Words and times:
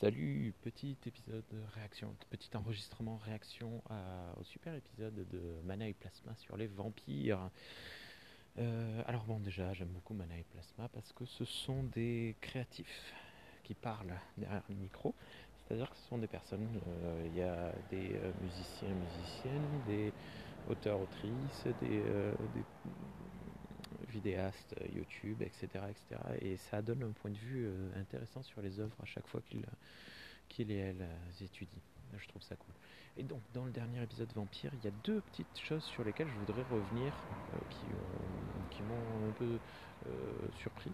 Salut, 0.00 0.52
petit 0.60 0.98
épisode 1.06 1.42
de 1.50 1.58
réaction, 1.74 2.14
petit 2.28 2.54
enregistrement 2.54 3.16
réaction 3.16 3.82
au 4.38 4.44
super 4.44 4.74
épisode 4.74 5.26
de 5.30 5.40
Mana 5.64 5.88
et 5.88 5.94
Plasma 5.94 6.34
sur 6.36 6.58
les 6.58 6.66
vampires. 6.66 7.48
Euh, 8.58 9.02
alors 9.06 9.24
bon 9.24 9.40
déjà 9.40 9.72
j'aime 9.72 9.88
beaucoup 9.88 10.12
Mana 10.12 10.36
et 10.36 10.44
Plasma 10.44 10.90
parce 10.90 11.14
que 11.14 11.24
ce 11.24 11.46
sont 11.46 11.82
des 11.84 12.36
créatifs 12.42 13.14
qui 13.62 13.72
parlent 13.72 14.20
derrière 14.36 14.64
le 14.68 14.74
micro, 14.74 15.14
c'est-à-dire 15.56 15.88
que 15.88 15.96
ce 15.96 16.08
sont 16.08 16.18
des 16.18 16.28
personnes, 16.28 16.78
euh, 16.86 17.22
il 17.24 17.34
y 17.34 17.42
a 17.42 17.72
des 17.88 18.16
euh, 18.16 18.32
musiciens, 18.42 18.92
musiciennes, 18.92 19.82
des 19.86 20.12
auteurs, 20.66 21.00
autrices, 21.00 21.66
des 21.80 22.04
vidéastes 24.16 24.74
YouTube, 24.94 25.42
etc., 25.42 25.66
etc. 25.90 26.20
Et 26.40 26.56
ça 26.56 26.82
donne 26.82 27.02
un 27.02 27.12
point 27.12 27.30
de 27.30 27.38
vue 27.38 27.68
intéressant 27.96 28.42
sur 28.42 28.62
les 28.62 28.80
œuvres 28.80 28.96
à 29.02 29.06
chaque 29.06 29.26
fois 29.26 29.42
qu'il 30.48 30.70
et 30.70 30.76
elles 30.76 31.08
étudient. 31.40 31.82
Je 32.16 32.26
trouve 32.28 32.42
ça 32.42 32.56
cool. 32.56 32.74
Et 33.18 33.22
donc, 33.22 33.40
dans 33.52 33.64
le 33.64 33.72
dernier 33.72 34.02
épisode 34.02 34.32
Vampire, 34.34 34.70
il 34.74 34.84
y 34.84 34.88
a 34.88 34.94
deux 35.04 35.20
petites 35.20 35.58
choses 35.58 35.84
sur 35.84 36.04
lesquelles 36.04 36.28
je 36.28 36.38
voudrais 36.38 36.62
revenir 36.62 37.12
qui, 38.70 38.82
m'ont 38.82 39.28
un 39.28 39.32
peu 39.32 39.58
surpris. 40.58 40.92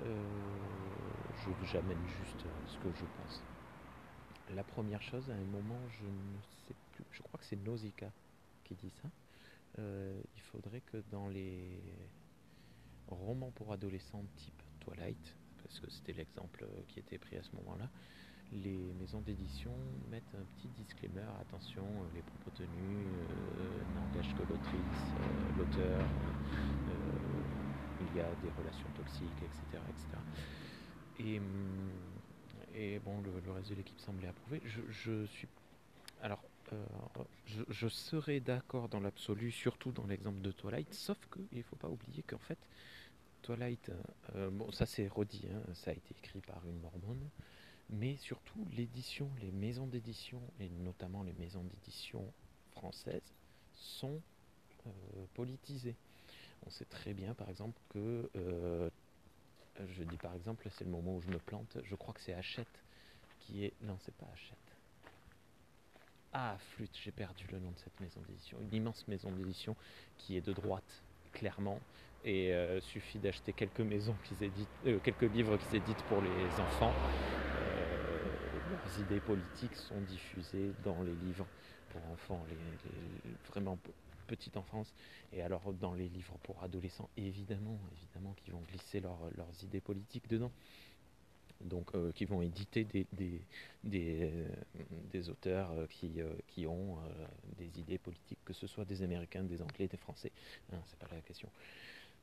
je 0.00 1.66
j'amène 1.66 2.06
juste 2.06 2.46
ce 2.66 2.78
que 2.78 2.88
je 2.94 3.04
pense. 3.16 3.42
La 4.54 4.62
première 4.62 5.02
chose, 5.02 5.28
à 5.30 5.34
un 5.34 5.44
moment, 5.44 5.80
je 5.98 6.04
ne 6.04 6.40
sais 6.68 6.74
plus, 6.92 7.04
je 7.10 7.22
crois 7.22 7.38
que 7.38 7.46
c'est 7.46 7.62
Nausicaa 7.64 8.12
qui 8.64 8.74
dit 8.74 8.92
ça. 9.02 9.08
il 9.78 10.42
faudrait 10.52 10.82
que 10.92 11.02
dans 11.10 11.28
les 11.28 11.80
romans 13.08 13.50
pour 13.52 13.72
adolescents 13.72 14.24
type 14.36 14.62
Twilight, 14.80 15.36
parce 15.62 15.80
que 15.80 15.90
c'était 15.90 16.12
l'exemple 16.12 16.66
qui 16.88 16.98
était 17.00 17.18
pris 17.18 17.36
à 17.36 17.42
ce 17.42 17.50
moment-là, 17.56 17.88
les 18.52 18.92
maisons 19.00 19.20
d'édition 19.20 19.72
mettent 20.10 20.34
un 20.34 20.44
petit 20.56 20.68
disclaimer, 20.68 21.26
attention, 21.40 21.84
les 22.14 22.22
propos 22.22 22.50
tenus 22.54 22.68
euh, 22.78 23.82
n'engagent 23.94 24.34
que 24.34 24.42
l'autrice, 24.42 25.02
euh, 25.20 25.58
l'auteur, 25.58 26.00
euh, 26.00 26.96
il 28.00 28.16
y 28.16 28.20
a 28.20 28.28
des 28.42 28.50
relations 28.56 28.88
toxiques, 28.94 29.42
etc. 29.42 29.82
etc. 29.88 30.06
Et, 31.18 31.38
hum, 31.38 31.90
et 32.74 32.98
bon, 33.00 33.20
le, 33.22 33.50
reste 33.50 33.70
de 33.70 33.74
l'équipe 33.74 33.98
semblait 33.98 34.28
approuver. 34.28 34.60
Je, 34.64 35.24
suis. 35.26 35.48
Alors, 36.22 36.42
je, 37.46 37.88
serais 37.88 38.40
d'accord 38.40 38.88
dans 38.88 39.00
l'absolu, 39.00 39.50
surtout 39.50 39.92
dans 39.92 40.06
l'exemple 40.06 40.40
de 40.40 40.52
Twilight, 40.52 40.92
sauf 40.92 41.18
qu'il 41.32 41.58
ne 41.58 41.62
faut 41.62 41.76
pas 41.76 41.88
oublier 41.88 42.22
qu'en 42.22 42.38
fait, 42.38 42.58
Twilight, 43.42 43.90
bon, 44.52 44.70
ça 44.72 44.86
c'est 44.86 45.06
redit, 45.08 45.46
hein, 45.52 45.62
ça 45.74 45.90
a 45.90 45.94
été 45.94 46.14
écrit 46.18 46.40
par 46.40 46.60
une 46.66 46.80
mormone 46.80 47.28
mais 47.90 48.16
surtout 48.16 48.66
l'édition, 48.76 49.30
les 49.40 49.50
maisons 49.52 49.86
d'édition, 49.86 50.40
et 50.60 50.68
notamment 50.68 51.22
les 51.22 51.32
maisons 51.34 51.62
d'édition 51.62 52.24
françaises, 52.72 53.32
sont 53.74 54.20
euh, 54.86 54.90
politisées. 55.34 55.96
On 56.66 56.70
sait 56.70 56.84
très 56.86 57.14
bien 57.14 57.34
par 57.34 57.48
exemple 57.48 57.78
que, 57.90 58.30
euh, 58.36 58.90
je 59.88 60.02
dis 60.02 60.16
par 60.16 60.34
exemple, 60.34 60.68
c'est 60.70 60.84
le 60.84 60.90
moment 60.90 61.16
où 61.16 61.20
je 61.20 61.28
me 61.28 61.38
plante, 61.38 61.78
je 61.84 61.94
crois 61.94 62.14
que 62.14 62.20
c'est 62.20 62.34
Hachette 62.34 62.66
qui 63.40 63.64
est... 63.64 63.72
Non, 63.82 63.96
c'est 64.04 64.14
pas 64.14 64.26
Hachette. 64.32 64.58
Ah, 66.38 66.54
flûte, 66.58 66.90
j'ai 67.02 67.12
perdu 67.12 67.46
le 67.50 67.58
nom 67.58 67.70
de 67.70 67.78
cette 67.78 67.98
maison 67.98 68.20
d'édition. 68.28 68.58
Une 68.60 68.74
immense 68.74 69.08
maison 69.08 69.30
d'édition 69.30 69.74
qui 70.18 70.36
est 70.36 70.42
de 70.42 70.52
droite, 70.52 71.02
clairement, 71.32 71.80
et 72.24 72.52
euh, 72.52 72.78
suffit 72.82 73.18
d'acheter 73.18 73.54
quelques 73.54 73.80
quelques 73.80 75.32
livres 75.34 75.56
qui 75.56 75.64
s'éditent 75.64 76.02
pour 76.10 76.20
les 76.20 76.60
enfants 76.60 76.92
leurs 78.70 79.00
idées 79.00 79.20
politiques 79.20 79.74
sont 79.76 80.00
diffusées 80.02 80.72
dans 80.84 81.02
les 81.02 81.14
livres 81.14 81.46
pour 81.88 82.02
enfants, 82.12 82.44
les, 82.50 82.56
vraiment 83.48 83.78
petite 84.26 84.58
enfance, 84.58 84.92
et 85.32 85.40
alors 85.40 85.72
dans 85.72 85.94
les 85.94 86.08
livres 86.08 86.36
pour 86.42 86.62
adolescents, 86.62 87.08
évidemment, 87.16 87.78
évidemment, 87.96 88.34
qui 88.44 88.50
vont 88.50 88.62
glisser 88.70 89.00
leurs 89.00 89.64
idées 89.64 89.80
politiques 89.80 90.28
dedans. 90.28 90.50
Donc, 91.60 91.94
euh, 91.94 92.12
qui 92.12 92.24
vont 92.24 92.42
éditer 92.42 92.84
des, 92.84 93.40
euh, 93.94 95.30
auteurs 95.30 95.72
euh, 95.72 95.86
qui, 96.48 96.66
ont 96.66 96.98
des 97.58 97.78
idées 97.80 97.98
politiques, 97.98 98.38
que 98.44 98.52
ce 98.52 98.66
soit 98.66 98.84
des 98.84 99.02
Américains, 99.02 99.42
des 99.42 99.62
Anglais, 99.62 99.88
des 99.88 99.96
Français. 99.96 100.32
Hein, 100.72 100.78
c'est 100.86 100.98
pas 100.98 101.08
la 101.12 101.20
question. 101.22 101.48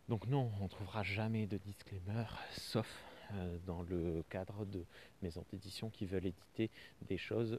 Donc 0.09 0.27
non, 0.27 0.51
on 0.59 0.63
ne 0.63 0.69
trouvera 0.69 1.03
jamais 1.03 1.47
de 1.47 1.57
disclaimer, 1.57 2.25
sauf 2.51 2.87
dans 3.65 3.81
le 3.83 4.23
cadre 4.29 4.65
de 4.65 4.85
maisons 5.23 5.43
d'édition 5.51 5.89
qui 5.89 6.05
veulent 6.05 6.27
éditer 6.27 6.69
des 7.07 7.17
choses 7.17 7.57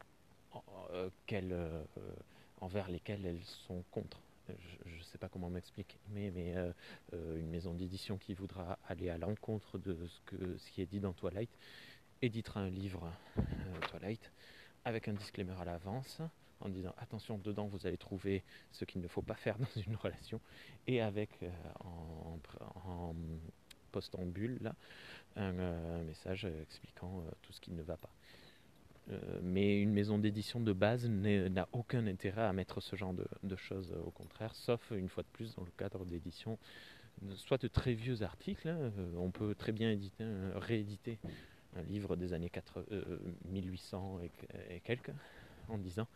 envers 2.61 2.89
lesquelles 2.89 3.25
elles 3.25 3.43
sont 3.67 3.83
contre. 3.91 4.21
Je 4.49 4.97
ne 4.97 5.03
sais 5.03 5.19
pas 5.19 5.28
comment 5.28 5.49
m'expliquer, 5.49 5.99
mais, 6.10 6.31
mais 6.31 6.55
une 7.12 7.49
maison 7.49 7.75
d'édition 7.75 8.19
qui 8.19 8.34
voudra 8.34 8.78
aller 8.87 9.09
à 9.09 9.19
l'encontre 9.19 9.78
de 9.78 9.97
ce, 10.06 10.71
qui 10.71 10.82
est 10.82 10.87
dit 10.87 11.00
dans 11.00 11.12
Twilight 11.12 11.50
éditera 12.22 12.60
un 12.60 12.71
livre 12.71 13.10
Twilight 13.88 14.31
avec 14.84 15.09
un 15.09 15.15
disclaimer 15.15 15.54
à 15.60 15.65
l'avance 15.65 16.21
en 16.60 16.69
disant 16.69 16.94
attention 16.99 17.38
dedans 17.38 17.66
vous 17.66 17.87
allez 17.87 17.97
trouver 17.97 18.44
ce 18.71 18.84
qu'il 18.84 19.00
ne 19.00 19.09
faut 19.09 19.22
pas 19.22 19.34
faire 19.34 19.59
dans 19.59 19.81
une 19.81 19.97
relation 19.97 20.41
et 20.87 21.00
avec 21.00 21.31
en, 21.81 22.38
bulle 24.27 24.59
là 24.60 24.75
un, 25.37 26.03
message 26.03 26.44
expliquant 26.44 27.21
euh, 27.21 27.31
tout 27.43 27.53
ce 27.53 27.60
qui 27.60 27.72
ne 27.72 27.83
va 27.83 27.97
pas. 27.97 28.10
Euh, 29.10 29.41
mais 29.42 29.81
une 29.81 29.92
maison 29.92 30.19
d'édition 30.19 30.60
de 30.60 30.72
base 30.72 31.06
n'a 31.06 31.69
aucun 31.72 32.06
intérêt 32.06 32.42
à 32.42 32.53
mettre 32.53 32.81
ce 32.81 32.97
genre 32.97 33.15
de, 33.42 33.56
choses, 33.56 33.94
au 34.04 34.10
contraire, 34.10 34.54
sauf 34.54 34.92
une 34.92 35.09
fois 35.09 35.22
de 35.22 35.28
plus 35.28 35.54
dans 35.54 35.65
le 35.65 35.70
cadre 35.76 36.04
d'édition, 36.04 36.59
soit 37.37 37.60
de 37.60 37.69
très 37.69 37.92
vieux 37.92 38.22
articles, 38.22 38.69
hein, 38.69 38.92
euh, 38.98 39.15
on 39.16 39.31
peut 39.31 39.54
très 39.54 39.72
bien 39.72 39.91
éditer, 39.91 40.25
rééditer 40.54 41.19
un 41.76 41.82
livre 41.82 42.16
des 42.16 42.32
années 42.32 42.50
4, 42.50 42.84
1800 43.47 44.20
et, 44.70 44.81
quelques, 44.81 45.12
en 45.69 45.78
disant 45.78 46.06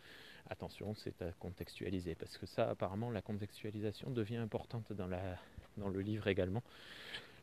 attention, 0.51 0.95
c'est 0.95 1.21
à 1.21 1.33
contextualiser, 1.33 2.15
parce 2.15 2.39
que 2.39 2.47
ça, 2.47 2.71
apparemment, 2.71 3.11
la 3.11 3.21
contextualisation 3.21 4.11
devient 4.11 4.37
importante 4.37 4.93
dans 4.93 5.89
le 5.89 6.01
livre 6.01 6.27
également. 6.29 6.63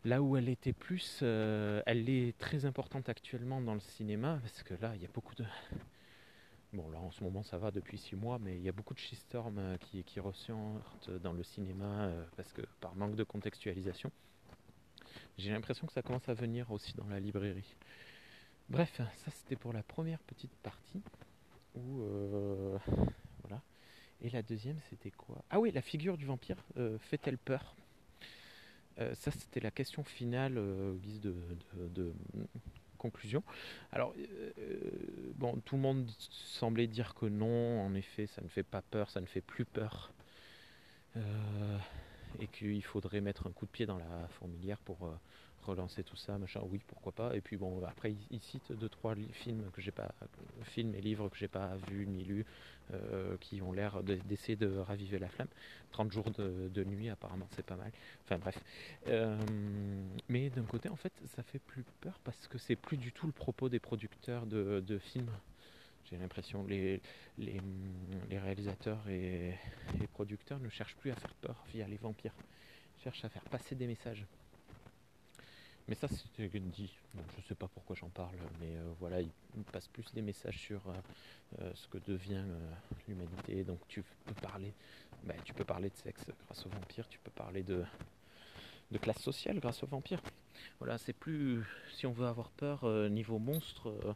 Là 0.06 0.22
où 0.22 0.38
elle 0.38 0.50
était 0.50 0.72
plus, 0.72 1.22
euh, 1.24 1.82
elle 1.88 2.08
est 2.10 2.38
très 2.38 2.66
importante 2.66 3.10
actuellement 3.10 3.60
dans 3.60 3.74
le 3.74 3.80
cinéma, 3.80 4.38
parce 4.40 4.62
que 4.62 4.76
là, 4.76 4.96
il 4.96 5.02
y 5.02 5.06
a 5.06 5.10
beaucoup 5.12 5.34
de... 5.34 5.44
Bon, 6.74 6.88
là, 6.92 7.00
en 7.00 7.10
ce 7.10 7.24
moment, 7.24 7.42
ça 7.42 7.58
va 7.58 7.72
depuis 7.72 7.98
six 7.98 8.16
mois, 8.16 8.38
mais 8.38 8.56
il 8.56 8.62
y 8.62 8.70
a 8.70 8.72
beaucoup 8.72 8.94
de 8.94 9.00
shitstorm 9.00 9.58
euh, 9.58 9.78
qui, 9.78 10.04
qui 10.04 10.20
ressortent 10.20 11.10
dans 11.10 11.34
le 11.34 11.42
cinéma, 11.42 12.04
euh, 12.04 12.24
parce 12.38 12.54
que 12.54 12.62
par 12.82 12.94
manque 12.96 13.16
de 13.16 13.24
contextualisation. 13.24 14.12
J'ai 15.40 15.52
l'impression 15.52 15.88
que 15.88 15.94
ça 15.94 16.04
commence 16.04 16.30
à 16.30 16.36
venir 16.36 16.70
aussi 16.70 16.94
dans 16.94 17.08
la 17.08 17.20
librairie. 17.20 17.76
Bref, 18.70 18.94
ça 18.98 19.32
c'était 19.32 19.56
pour 19.56 19.74
la 19.74 19.82
première 19.82 20.20
petite 20.20 20.56
partie. 20.58 21.02
Où, 21.74 22.04
voilà. 23.42 23.62
Et 24.22 24.30
la 24.30 24.44
deuxième, 24.44 24.80
c'était 24.90 25.12
quoi? 25.12 25.44
Ah 25.50 25.60
oui, 25.60 25.72
la 25.72 25.82
figure 25.82 26.18
du 26.18 26.26
vampire 26.26 26.64
fait-elle 27.00 27.38
peur? 27.38 27.76
Ça, 28.98 29.32
c'était 29.32 29.60
la 29.60 29.72
question 29.72 30.04
finale 30.04 30.58
euh, 30.58 30.94
au 30.94 30.96
guise 30.96 31.22
de, 31.22 32.14
conclusion. 32.98 33.44
Alors, 33.92 34.16
euh, 34.18 34.52
bon, 35.36 35.62
tout 35.66 35.76
le 35.76 35.82
monde 35.82 36.10
semblait 36.30 36.88
dire 36.88 37.14
que 37.14 37.26
non, 37.26 37.82
en 37.82 37.94
effet, 37.94 38.26
ça 38.26 38.42
ne 38.42 38.48
fait 38.48 38.64
pas 38.64 38.82
peur, 38.82 39.12
ça 39.12 39.22
ne 39.22 39.28
fait 39.28 39.42
plus 39.42 39.66
peur. 39.66 40.12
Et 42.40 42.48
qu'il 42.48 42.84
faudrait 42.84 43.22
mettre 43.22 43.48
un 43.48 43.52
coup 43.52 43.66
de 43.66 43.72
pied 43.72 43.86
dans 43.86 43.98
la 43.98 44.28
fourmilière 44.30 44.78
pour 44.80 45.10
relancer 45.66 46.04
tout 46.04 46.16
ça, 46.16 46.38
machin, 46.38 46.62
oui, 46.70 46.80
pourquoi 46.88 47.12
pas. 47.12 47.36
Et 47.36 47.42
puis 47.42 47.58
bon, 47.58 47.84
après, 47.86 48.16
il, 48.32 48.40
cite 48.42 48.72
deux, 48.72 48.90
trois 48.90 49.16
films 49.32 49.64
que 49.74 49.82
j'ai 49.82 49.92
pas, 49.92 50.14
films 50.64 50.96
et 50.96 51.02
livres 51.02 51.30
que 51.30 51.38
j'ai 51.38 51.48
pas 51.48 51.76
vus 51.90 52.06
ni 52.08 52.24
lus, 52.24 52.46
euh, 52.94 53.36
qui 53.40 53.62
ont 53.62 53.72
l'air 53.72 54.04
d'essayer 54.04 54.56
de, 54.56 54.78
raviver 54.78 55.20
la 55.20 55.28
flamme. 55.28 55.48
30 55.92 56.12
jours 56.12 56.32
de, 56.32 56.84
nuit, 56.84 57.10
apparemment, 57.10 57.48
c'est 57.56 57.66
pas 57.66 57.76
mal. 57.76 57.92
Enfin 58.24 58.38
bref. 58.38 58.60
Euh, 59.08 59.38
mais 60.30 60.50
d'un 60.50 60.64
côté, 60.64 60.90
en 60.90 60.96
fait, 60.96 61.14
ça 61.36 61.44
fait 61.44 61.60
plus 61.60 61.84
peur 62.02 62.20
parce 62.24 62.48
que 62.48 62.58
c'est 62.58 62.76
plus 62.76 62.98
du 62.98 63.12
tout 63.12 63.26
le 63.26 63.34
propos 63.34 63.70
des 63.70 63.80
producteurs 63.80 64.46
de, 64.46 65.00
films. 65.00 65.30
J'ai 66.10 66.18
l'impression 66.18 66.64
les, 66.66 67.02
les, 67.38 67.60
les, 68.30 68.40
réalisateurs 68.40 69.08
et 69.10 69.58
les 70.00 70.08
producteurs 70.08 70.60
ne 70.60 70.70
cherchent 70.70 70.96
plus 70.98 71.12
à 71.12 71.16
faire 71.16 71.34
peur 71.36 71.64
via 71.74 71.88
les 71.88 71.98
vampires. 71.98 72.36
Ils 72.98 73.04
cherchent 73.04 73.26
à 73.26 73.30
faire 73.30 73.44
passer 73.44 73.76
des 73.76 73.88
messages. 73.88 74.26
Mais 75.88 75.96
ça, 75.96 76.08
c'est 76.08 76.60
dit. 76.60 76.92
je 77.14 77.20
ne 77.20 77.46
sais 77.48 77.54
pas 77.54 77.68
pourquoi 77.68 77.96
j'en 77.96 78.10
parle, 78.10 78.36
mais 78.60 78.76
euh, 78.76 78.92
voilà, 79.00 79.22
il 79.22 79.30
passe 79.72 79.88
plus 79.88 80.06
des 80.14 80.24
messages 80.24 80.58
sur 80.58 80.82
euh, 80.88 80.94
euh, 81.60 81.72
ce 81.76 81.88
que 81.88 82.00
devient 82.00 82.44
l'humanité. 83.08 83.64
Donc 83.64 83.80
tu 83.88 84.04
peux 84.26 84.34
parler, 84.34 84.74
ben, 85.24 85.38
tu 85.44 85.54
peux 85.54 85.64
parler 85.64 85.90
de 85.90 85.96
sexe 85.96 86.26
grâce 86.46 86.66
aux 86.66 86.70
vampires, 86.70 87.08
tu 87.08 87.20
peux 87.20 87.30
parler 87.30 87.62
de, 87.62 87.84
de 88.90 88.98
classe 88.98 89.22
sociale 89.22 89.60
grâce 89.60 89.84
aux 89.84 89.88
vampires. 89.88 90.22
Voilà, 90.80 90.98
c'est 90.98 91.14
plus. 91.14 91.64
Si 91.94 92.08
on 92.08 92.14
veut 92.14 92.26
avoir 92.26 92.50
peur 92.50 92.88
niveau 93.10 93.38
monstre, 93.38 94.16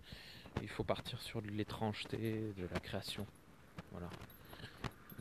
il 0.61 0.69
faut 0.69 0.83
partir 0.83 1.21
sur 1.21 1.41
l'étrangeté, 1.41 2.53
de 2.57 2.67
la 2.73 2.79
création. 2.79 3.25
Voilà. 3.91 4.09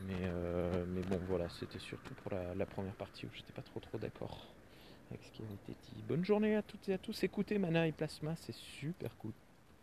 Mais, 0.07 0.13
euh, 0.23 0.85
mais 0.87 1.01
bon, 1.01 1.19
voilà, 1.27 1.49
c'était 1.49 1.79
surtout 1.79 2.13
pour 2.15 2.31
la, 2.31 2.65
première 2.65 2.93
partie 2.93 3.25
où 3.25 3.29
j'étais 3.33 3.51
pas 3.51 3.61
trop 3.61 3.79
trop 3.79 3.97
d'accord 3.97 4.47
avec 5.09 5.23
ce 5.23 5.31
qui 5.31 5.41
avait 5.41 5.53
été 5.53 5.73
dit. 5.73 6.03
Bonne 6.07 6.23
journée 6.23 6.55
à 6.55 6.61
toutes 6.61 6.87
et 6.87 6.93
à 6.93 6.97
tous. 6.97 7.23
Écoutez 7.23 7.57
Mana 7.57 7.87
et 7.87 7.91
Plasma, 7.91 8.35
c'est 8.35 8.55
super 8.55 9.15
cool. 9.17 9.33